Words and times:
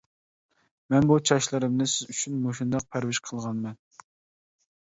مەن 0.93 1.07
بۇ 1.11 1.17
چاچلىرىمنى 1.31 1.87
سىز 1.93 2.09
ئۈچۈن 2.15 2.39
مۇشۇنداق 2.47 2.89
پەرۋىش 2.97 3.21
قىلغانمەن. 3.29 3.81